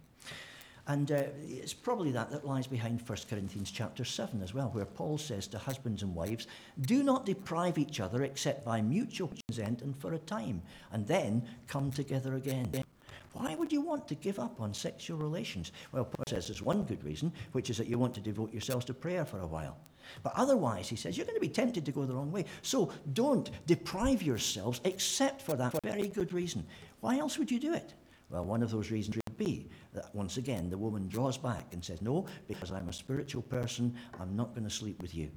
[0.88, 4.84] And uh, it's probably that that lies behind 1 Corinthians chapter 7 as well, where
[4.84, 6.46] Paul says to husbands and wives,
[6.82, 11.42] Do not deprive each other except by mutual consent and for a time, and then
[11.66, 12.84] come together again.
[13.32, 15.72] Why would you want to give up on sexual relations?
[15.92, 18.86] Well, Paul says there's one good reason, which is that you want to devote yourselves
[18.86, 19.76] to prayer for a while.
[20.22, 22.44] But otherwise, he says, you're going to be tempted to go the wrong way.
[22.62, 26.66] So don't deprive yourselves except for that very good reason.
[27.00, 27.94] Why else would you do it?
[28.30, 31.84] Well, one of those reasons would be that once again the woman draws back and
[31.84, 35.30] says, No, because I'm a spiritual person, I'm not going to sleep with you.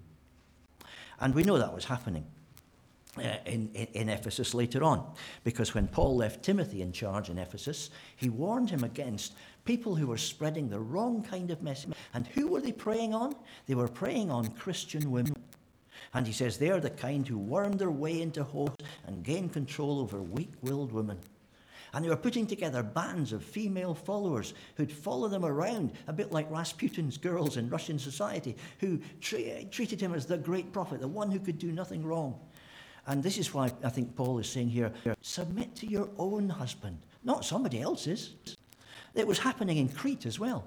[1.20, 2.26] And we know that was happening.
[3.20, 5.06] Uh, in, in, Ephesus later on.
[5.44, 9.34] Because when Paul left Timothy in charge in Ephesus, he warned him against
[9.66, 11.94] people who were spreading the wrong kind of message.
[12.14, 13.36] And who were they preying on?
[13.68, 15.36] They were preying on Christian women.
[16.14, 20.00] And he says they're the kind who worm their way into homes and gain control
[20.00, 21.20] over weak willed women.
[21.94, 26.32] And they were putting together bands of female followers who'd follow them around, a bit
[26.32, 31.08] like Rasputin's girls in Russian society, who tra- treated him as the great prophet, the
[31.08, 32.40] one who could do nothing wrong.
[33.10, 37.00] And this is why I think Paul is saying here submit to your own husband,
[37.24, 38.36] not somebody else's.
[39.16, 40.64] It was happening in Crete as well.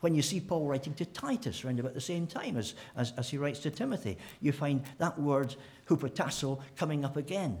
[0.00, 3.30] When you see Paul writing to Titus around about the same time as, as, as
[3.30, 5.56] he writes to Timothy, you find that word
[5.88, 7.58] hupotasso coming up again.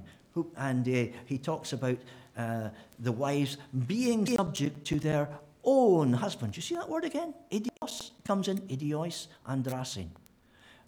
[0.56, 1.98] And uh, he talks about
[2.36, 2.68] uh,
[3.00, 3.56] the wives
[3.88, 5.28] being subject to their
[5.64, 6.56] own husbands.
[6.56, 7.34] You see that word again?
[7.50, 10.08] Idios comes in, idios, andrasin.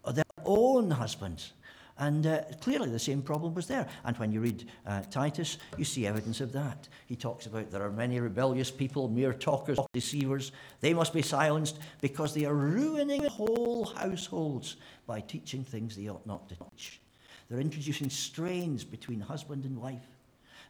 [0.07, 1.53] Their own husbands.
[1.99, 3.87] And uh, clearly the same problem was there.
[4.05, 6.89] And when you read uh, Titus, you see evidence of that.
[7.07, 10.51] He talks about there are many rebellious people, mere talkers, deceivers.
[10.81, 14.77] They must be silenced because they are ruining whole households
[15.07, 17.01] by teaching things they ought not to teach.
[17.49, 20.03] They're introducing strains between husband and wife.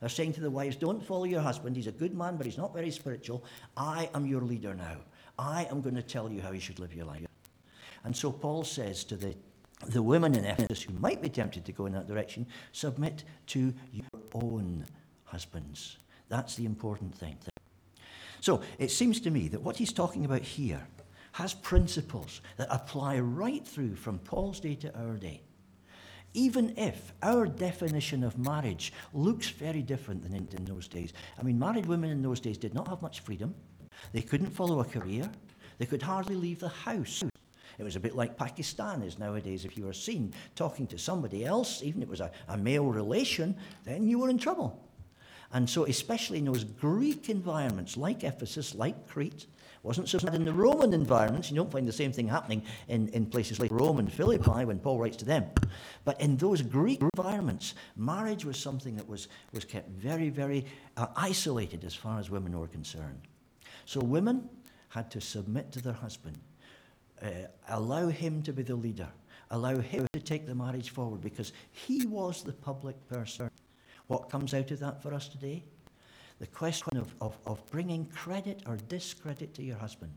[0.00, 1.76] They're saying to the wives, Don't follow your husband.
[1.76, 3.44] He's a good man, but he's not very spiritual.
[3.76, 4.96] I am your leader now.
[5.38, 7.26] I am going to tell you how you should live your life.
[8.04, 9.34] And so Paul says to the
[9.86, 13.74] the women in Ephesus who might be tempted to go in that direction, submit to
[13.92, 14.84] your own
[15.24, 15.98] husbands.
[16.28, 17.36] That's the important thing.
[18.40, 20.86] So it seems to me that what he's talking about here
[21.32, 25.40] has principles that apply right through from Paul's day to our day.
[26.34, 31.12] Even if our definition of marriage looks very different than in, in those days.
[31.38, 33.54] I mean, married women in those days did not have much freedom.
[34.12, 35.30] They couldn't follow a career.
[35.78, 37.22] They could hardly leave the house.
[37.78, 39.64] It was a bit like Pakistan is nowadays.
[39.64, 42.86] If you were seen talking to somebody else, even if it was a, a male
[42.86, 44.80] relation, then you were in trouble.
[45.52, 49.46] And so, especially in those Greek environments like Ephesus, like Crete,
[49.84, 51.50] wasn't so bad in the Roman environments.
[51.50, 54.78] You don't find the same thing happening in, in places like Rome and Philippi when
[54.78, 55.44] Paul writes to them.
[56.04, 60.64] But in those Greek environments, marriage was something that was, was kept very, very
[60.96, 63.20] uh, isolated as far as women were concerned.
[63.84, 64.48] So women
[64.88, 66.38] had to submit to their husband
[67.22, 67.28] uh,
[67.68, 69.08] allow him to be the leader,
[69.50, 73.50] allow him to take the marriage forward because he was the public person.
[74.06, 75.64] What comes out of that for us today?
[76.40, 80.12] The question of, of, of bringing credit or discredit to your husband.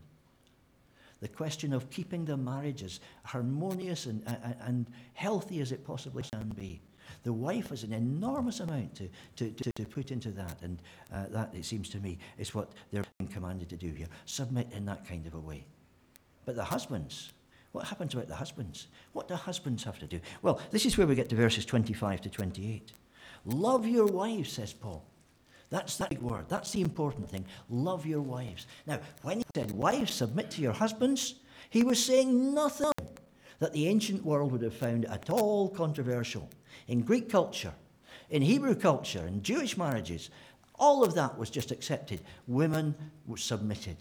[1.20, 6.24] The question of keeping the marriage as harmonious and, and, and healthy as it possibly
[6.32, 6.80] can be.
[7.24, 10.80] The wife has an enormous amount to, to, to, to put into that, and
[11.12, 14.06] uh, that, it seems to me, is what they're being commanded to do here.
[14.26, 15.64] Submit in that kind of a way.
[16.48, 17.34] But the husbands,
[17.72, 18.86] what happens about the husbands?
[19.12, 20.18] What do husbands have to do?
[20.40, 22.90] Well, this is where we get to verses 25 to 28.
[23.44, 25.04] Love your wives, says Paul.
[25.68, 26.46] That's the big word.
[26.48, 27.44] That's the important thing.
[27.68, 28.66] Love your wives.
[28.86, 31.34] Now, when he said, Wives, submit to your husbands,
[31.68, 32.92] he was saying nothing
[33.58, 36.48] that the ancient world would have found at all controversial.
[36.86, 37.74] In Greek culture,
[38.30, 40.30] in Hebrew culture, in Jewish marriages,
[40.76, 42.22] all of that was just accepted.
[42.46, 42.94] Women
[43.26, 43.98] were submitted.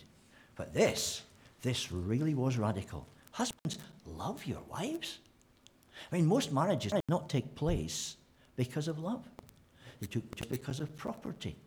[0.55, 1.23] But this,
[1.67, 3.05] this really was radical.
[3.31, 5.19] Husbands, love your wives.
[6.09, 8.15] I mean, most marriages did not take place
[8.55, 9.25] because of love.
[9.99, 11.57] They took just because of property.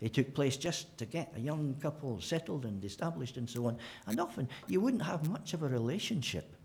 [0.00, 3.76] They took place just to get a young couple settled and established and so on.
[4.06, 6.56] And often you wouldn't have much of a relationship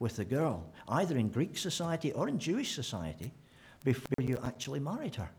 [0.00, 3.30] with the girl, either in Greek society or in Jewish society,
[3.84, 5.30] before you actually married her.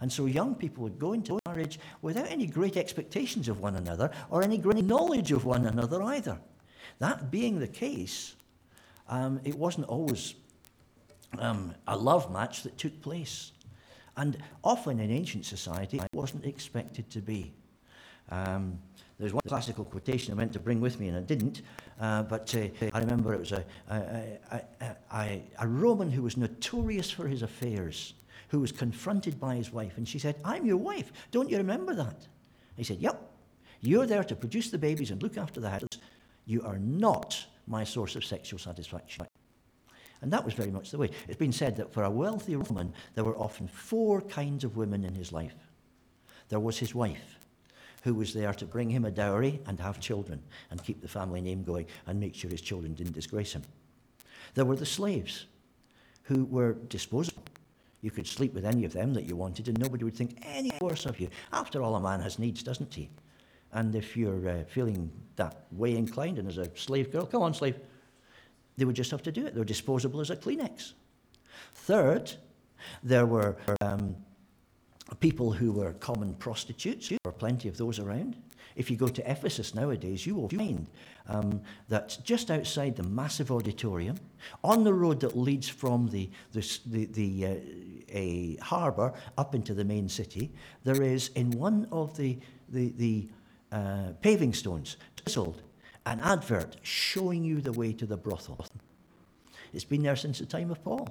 [0.00, 4.10] And so young people would go into marriage without any great expectations of one another
[4.30, 6.38] or any great knowledge of one another either.
[6.98, 8.34] That being the case,
[9.08, 10.34] um, it wasn't always
[11.38, 13.52] um, a love match that took place.
[14.16, 17.52] And often in ancient society, it wasn't expected to be.
[18.30, 18.78] Um,
[19.18, 21.62] there's one classical quotation I meant to bring with me, and I didn't.
[21.98, 24.60] Uh, but uh, I remember it was a, a,
[25.12, 28.12] a, a, Roman who was notorious for his affairs,
[28.48, 29.96] who was confronted by his wife.
[29.96, 31.12] And she said, I'm your wife.
[31.30, 32.26] Don't you remember that?
[32.76, 33.32] He said, Yep.
[33.82, 35.98] You're there to produce the babies and look after the house.
[36.46, 39.26] You are not my source of sexual satisfaction.
[40.22, 41.10] And that was very much the way.
[41.28, 45.04] It's been said that for a wealthy Roman, there were often four kinds of women
[45.04, 45.54] in his life.
[46.48, 47.38] There was his wife,
[48.02, 51.40] who was there to bring him a dowry and have children and keep the family
[51.40, 53.62] name going and make sure his children didn't disgrace him.
[54.54, 55.46] There were the slaves,
[56.22, 57.35] who were disposable.
[58.02, 60.70] You could sleep with any of them that you wanted, and nobody would think any
[60.80, 61.28] worse of you.
[61.52, 63.08] After all, a man has needs, doesn't he?
[63.72, 67.54] And if you're uh, feeling that way inclined, and as a slave girl, come on,
[67.54, 67.78] slave,
[68.76, 69.54] they would just have to do it.
[69.54, 70.92] They're disposable as a Kleenex.
[71.74, 72.32] Third,
[73.02, 74.16] there were um,
[75.14, 77.08] people who were common prostitutes.
[77.08, 78.36] There were plenty of those around.
[78.74, 80.86] If you go to Ephesus nowadays, you will find
[81.28, 84.16] um, that just outside the massive auditorium,
[84.62, 87.54] on the road that leads from the, the, the, the uh,
[88.10, 90.52] a harbour up into the main city,
[90.84, 92.38] there is in one of the,
[92.68, 93.28] the, the
[93.72, 95.62] uh, paving stones, chiseled,
[96.04, 98.66] an advert showing you the way to the brothel.
[99.72, 101.08] It's been there since the time of Paul.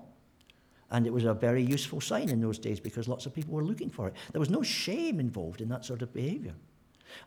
[0.92, 3.64] And it was a very useful sign in those days because lots of people were
[3.64, 4.14] looking for it.
[4.32, 6.54] There was no shame involved in that sort of behavior.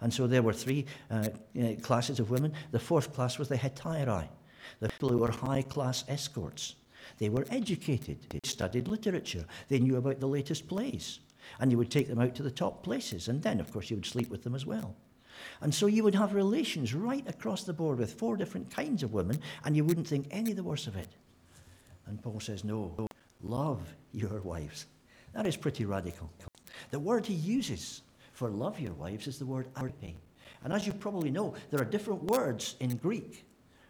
[0.00, 1.28] And so there were three uh,
[1.60, 2.52] uh, classes of women.
[2.70, 4.28] The fourth class was the hetairae,
[4.80, 6.76] the people who were high class escorts.
[7.18, 11.20] They were educated, they studied literature, they knew about the latest plays.
[11.58, 13.28] And you would take them out to the top places.
[13.28, 14.94] And then, of course, you would sleep with them as well.
[15.60, 19.12] And so you would have relations right across the board with four different kinds of
[19.12, 21.08] women, and you wouldn't think any the worse of it.
[22.06, 23.08] And Paul says, No,
[23.42, 23.80] love
[24.12, 24.86] your wives.
[25.34, 26.30] That is pretty radical.
[26.90, 30.16] The word he uses for love your wives is the word agape.
[30.64, 33.44] And as you probably know, there are different words in Greek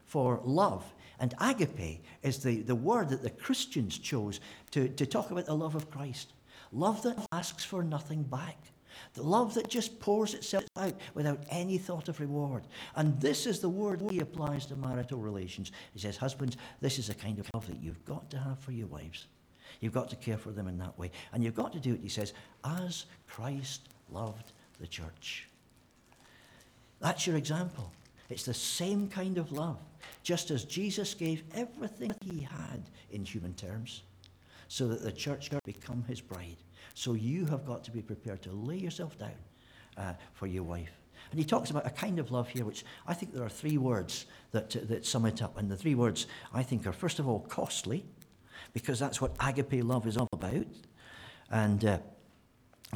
[0.05, 0.85] for love.
[1.21, 5.55] And agape is the, the word that the Christians chose to, to talk about the
[5.55, 6.33] love of Christ.
[6.73, 8.57] Love that asks for nothing back.
[9.15, 12.65] The love that just pours itself out without any thought of reward.
[12.97, 15.73] And this is the word he applies to marital relations.
[15.93, 18.73] He says, Husbands, this is the kind of love that you've got to have for
[18.73, 19.27] your wives.
[19.81, 21.11] You've got to care for them in that way.
[21.33, 22.33] And you've got to do it, he says,
[22.65, 25.49] as Christ loved the church.
[27.01, 27.93] That's your example.
[28.29, 29.79] It's the same kind of love,
[30.23, 34.03] just as Jesus gave everything he had in human terms,
[34.69, 36.57] so that the church could become his bride.
[36.95, 39.31] So you have got to be prepared to lay yourself down
[39.97, 40.91] uh, for your wife.
[41.31, 43.79] And he talks about a kind of love here, which I think there are three
[43.79, 45.59] words that, uh, that sum it up.
[45.59, 48.05] And the three words I think are, first of all, costly,
[48.73, 50.67] because that's what agape love is all about.
[51.51, 51.99] And uh,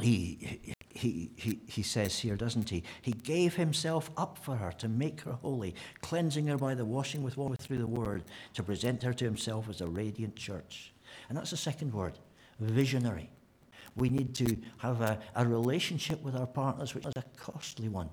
[0.01, 2.83] he, he, he, he says here, doesn't he?
[3.01, 7.23] He gave himself up for her to make her holy, cleansing her by the washing
[7.23, 10.93] with water through the word, to present her to himself as a radiant church.
[11.29, 12.19] And that's the second word,
[12.59, 13.29] visionary.
[13.95, 18.09] We need to have a, a relationship with our partners, which is a costly one,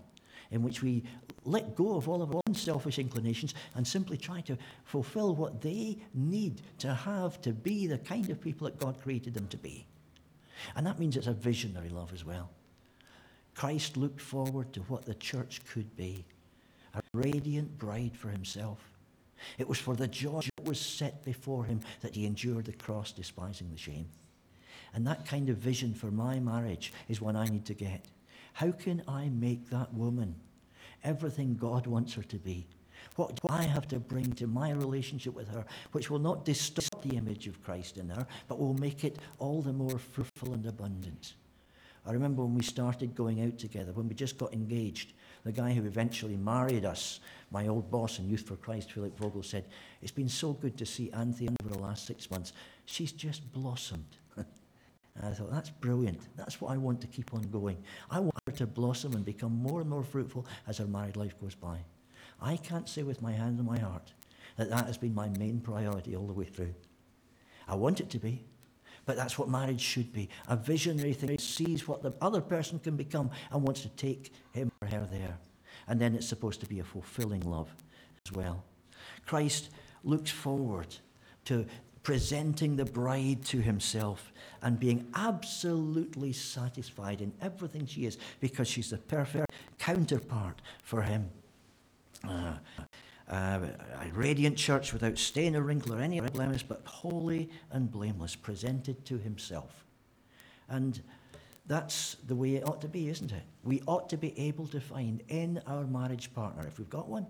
[0.50, 1.04] in which we
[1.44, 5.60] let go of all of our own selfish inclinations and simply try to fulfill what
[5.60, 9.56] they need to have to be the kind of people that God created them to
[9.56, 9.86] be.
[10.76, 12.50] And that means it's a visionary love as well.
[13.54, 16.24] Christ looked forward to what the church could be
[16.94, 18.78] a radiant bride for himself.
[19.58, 23.12] It was for the joy that was set before him that he endured the cross,
[23.12, 24.06] despising the shame.
[24.92, 28.04] And that kind of vision for my marriage is one I need to get.
[28.60, 30.34] How can I make that woman
[31.02, 32.66] everything God wants her to be?
[33.16, 37.00] What do I have to bring to my relationship with her, which will not distort
[37.00, 40.66] the image of Christ in her, but will make it all the more fruitful and
[40.66, 41.32] abundant?
[42.04, 45.72] I remember when we started going out together, when we just got engaged, the guy
[45.72, 49.64] who eventually married us, my old boss in Youth for Christ, Philip Vogel, said,
[50.02, 52.52] It's been so good to see Anthea over the last six months.
[52.84, 54.18] She's just blossomed.
[55.16, 56.20] And I thought, that's brilliant.
[56.36, 57.76] That's what I want to keep on going.
[58.10, 61.38] I want her to blossom and become more and more fruitful as her married life
[61.40, 61.78] goes by.
[62.40, 64.12] I can't say with my hand on my heart
[64.56, 66.74] that that has been my main priority all the way through.
[67.68, 68.44] I want it to be,
[69.04, 72.96] but that's what marriage should be a visionary thing, sees what the other person can
[72.96, 75.38] become and wants to take him or her there.
[75.88, 77.74] And then it's supposed to be a fulfilling love
[78.26, 78.64] as well.
[79.26, 79.70] Christ
[80.04, 80.96] looks forward
[81.46, 81.66] to
[82.02, 84.32] presenting the bride to himself
[84.62, 91.28] and being absolutely satisfied in everything she is because she's the perfect counterpart for him.
[92.26, 92.54] Uh,
[93.28, 93.60] uh,
[94.02, 99.04] a radiant church without stain or wrinkle or any blemish, but holy and blameless, presented
[99.04, 99.84] to himself.
[100.68, 101.00] And
[101.66, 103.44] that's the way it ought to be, isn't it?
[103.62, 107.26] We ought to be able to find in our marriage partner, if we've got one,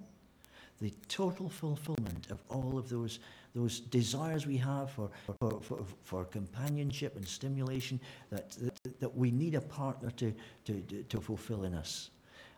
[0.80, 3.18] the total fulfillment of all of those,
[3.54, 9.30] those desires we have for, for, for, for companionship and stimulation that, that, that, we
[9.30, 10.32] need a partner to,
[10.64, 12.10] to, to fulfill in us.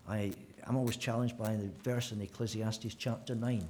[0.09, 0.32] I,
[0.66, 3.66] I'm always challenged by the verse in Ecclesiastes chapter 9,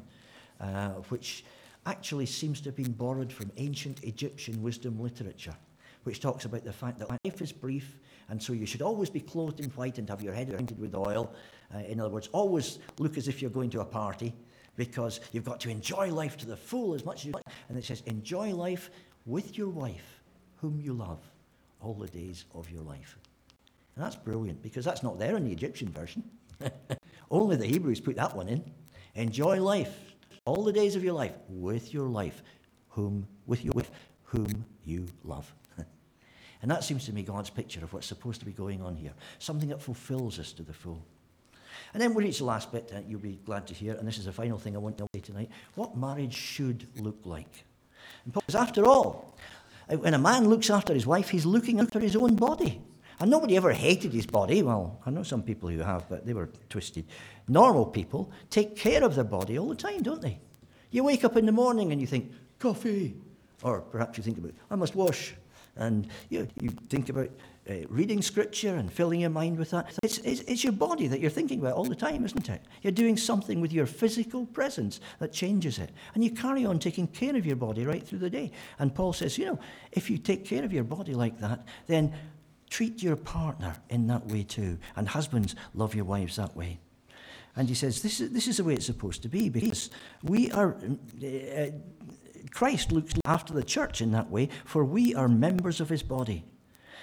[0.61, 1.45] uh, which
[1.87, 5.55] actually seems to have been borrowed from ancient Egyptian wisdom literature,
[6.05, 7.99] which talks about the fact that life is brief,
[8.29, 10.95] and so you should always be clothed in white and have your head anointed with
[10.95, 11.33] oil.
[11.75, 14.33] Uh, in other words, always look as if you're going to a party,
[14.77, 17.47] because you've got to enjoy life to the full as much as you want.
[17.69, 18.91] And it says, enjoy life
[19.27, 20.23] with your wife,
[20.57, 21.21] whom you love,
[21.81, 23.19] all the days of your life.
[23.95, 26.23] And that's brilliant because that's not there in the Egyptian version.
[27.31, 28.65] Only the Hebrews put that one in.
[29.15, 29.95] Enjoy life
[30.45, 32.43] all the days of your life with your life,
[32.89, 33.91] whom with your wife,
[34.25, 35.53] whom you love.
[36.63, 39.13] and that seems to me God's picture of what's supposed to be going on here.
[39.39, 41.05] Something that fulfills us to the full.
[41.93, 44.19] And then we reach the last bit that you'll be glad to hear, and this
[44.19, 45.51] is the final thing I want to say tonight.
[45.75, 47.65] What marriage should look like.
[48.33, 49.37] Because after all,
[49.91, 52.81] uh, when a man looks after his wife, he's looking after his own body.
[53.21, 54.63] And nobody ever hated his body.
[54.63, 57.05] Well, I know some people who have, but they were twisted.
[57.47, 60.41] Normal people take care of their body all the time, don't they?
[60.91, 63.15] You wake up in the morning and you think, coffee.
[63.63, 65.35] Or perhaps you think about, I must wash.
[65.77, 67.31] And you, you think about
[67.71, 69.93] uh, reading scripture and filling your mind with that.
[70.03, 72.63] It's, it's, it's your body that you're thinking about all the time, isn't it?
[72.83, 75.91] You're doing something with your physical presence that changes it.
[76.15, 78.51] And you carry on taking care of your body right through the day.
[78.79, 79.59] And Paul says, you know,
[79.93, 82.15] if you take care of your body like that, then
[82.69, 84.79] treat your partner in that way too.
[84.97, 86.81] And husbands, love your wives that way.
[87.55, 89.91] And he says, this is, this is the way it's supposed to be because
[90.23, 90.75] we are,
[91.23, 91.67] uh,
[92.51, 96.45] Christ looks after the church in that way, for we are members of his body.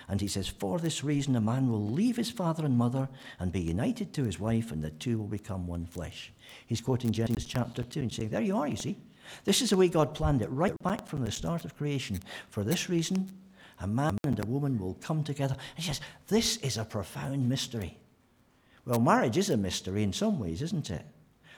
[0.09, 3.07] And he says, For this reason, a man will leave his father and mother
[3.39, 6.33] and be united to his wife, and the two will become one flesh.
[6.65, 8.97] He's quoting Genesis chapter 2 and saying, There you are, you see.
[9.45, 12.19] This is the way God planned it right back from the start of creation.
[12.49, 13.29] For this reason,
[13.79, 15.55] a man and a woman will come together.
[15.75, 17.95] And he says, This is a profound mystery.
[18.85, 21.05] Well, marriage is a mystery in some ways, isn't it?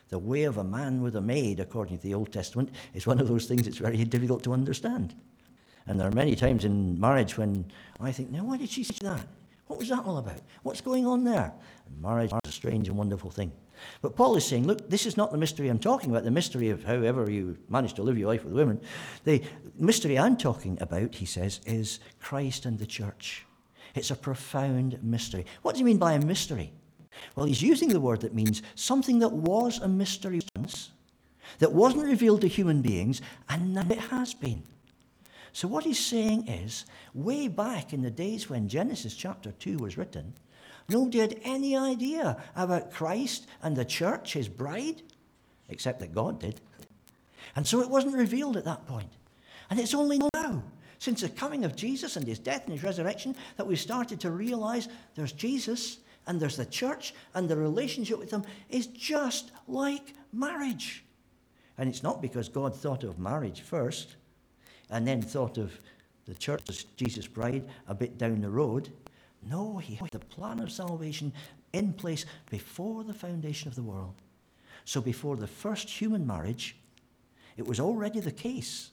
[0.10, 3.22] The way of a man with a maid, according to the Old Testament, is one
[3.22, 5.16] of those things that's very difficult to understand.
[5.88, 7.66] And there are many times in marriage when
[8.00, 9.28] I think, now, why did she say that?
[9.68, 10.42] What was that all about?
[10.64, 11.54] What's going on there?
[11.88, 13.52] And marriage is a strange and wonderful thing.
[14.02, 16.70] But Paul is saying, look, this is not the mystery I'm talking about, the mystery
[16.70, 18.80] of however you manage to live your life with women.
[19.24, 19.42] The
[19.78, 23.46] mystery I'm talking about, he says, is Christ and the church.
[23.96, 25.46] It's a profound mystery.
[25.62, 26.74] What does he mean by a mystery?
[27.36, 30.92] Well, he's using the word that means something that was a mystery once,
[31.60, 34.64] that wasn't revealed to human beings, and now it has been.
[35.54, 39.98] So, what he's saying is, way back in the days when Genesis chapter 2 was
[39.98, 40.34] written,
[40.88, 45.02] Nobody had any idea about Christ and the church, his bride,
[45.70, 46.60] except that God did.
[47.56, 49.12] And so it wasn't revealed at that point.
[49.70, 50.64] And it's only now,
[51.00, 54.32] since the coming of Jesus and his death and his resurrection, that we've started to
[54.32, 60.14] realize there's Jesus and there's the church and the relationship with them is just like
[60.32, 61.04] marriage.
[61.78, 64.16] And it's not because God thought of marriage first
[64.92, 65.80] and then thought of
[66.26, 68.92] the church as Jesus' bride a bit down the road.
[69.44, 71.34] No, he had the plan of salvation
[71.74, 74.16] in place before the foundation of the world.
[74.86, 76.76] So before the first human marriage,
[77.58, 78.92] it was already the case.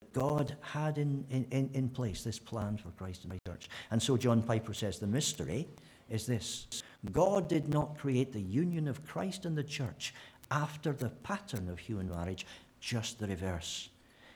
[0.00, 3.68] That God had in, in, in place this plan for Christ and the church.
[3.90, 5.66] And so John Piper says the mystery
[6.10, 6.66] is this
[7.12, 10.14] God did not create the union of Christ and the church
[10.50, 12.46] after the pattern of human marriage,
[12.80, 13.88] just the reverse.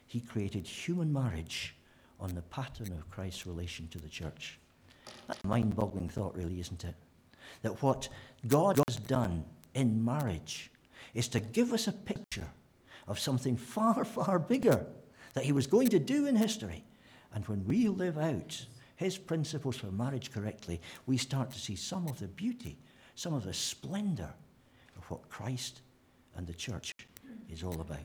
[0.09, 1.77] He created human marriage
[2.19, 4.59] on the pattern of Christ's relation to the church.
[5.27, 6.95] That's a mind boggling thought, really, isn't it?
[7.61, 8.09] That what
[8.47, 9.45] God has done
[9.75, 10.71] in marriage
[11.15, 12.49] is to give us a picture
[13.07, 14.87] of something far, far bigger
[15.35, 16.85] that He was going to do in history.
[17.35, 18.65] And when we live out
[18.97, 22.79] His principles for marriage correctly, we start to see some of the beauty,
[23.15, 24.33] some of the splendor
[24.97, 25.83] of what Christ
[26.35, 26.95] and the church
[27.51, 27.99] is all about.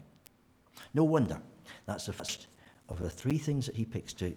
[0.93, 1.39] No wonder
[1.85, 2.47] that's the first
[2.89, 4.35] of the three things that he picks to,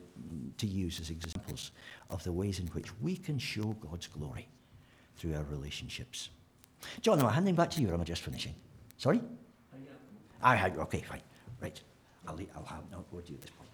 [0.57, 1.73] to use as examples
[2.11, 4.49] of the ways in which we can show God's glory
[5.17, 6.31] through our relationships.
[7.01, 8.55] John, am I handing back to you or am I just finishing?
[8.99, 9.21] Sorry?
[10.43, 10.79] I have.
[10.79, 11.21] Okay, fine.
[11.61, 11.81] Right.
[12.29, 13.66] I'll, I'll have, no, go to you at this point.